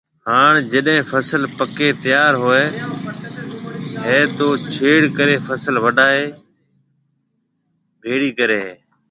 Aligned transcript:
ھاڻ 0.27 0.51
جڏي 0.71 0.97
فصل 1.11 1.41
پڪيَ 1.57 1.89
تيار 2.03 2.33
ھوئيَ 2.43 2.65
ھيََََ 4.05 4.19
تو 4.37 4.47
ڇيڙ 4.73 5.01
ڪرَي 5.17 5.37
فصل 5.47 5.75
وڊائيَ 5.83 6.23
ڀيڙِي 8.03 8.29
ڪرَي 8.37 8.57
ھيََََ 8.65 8.73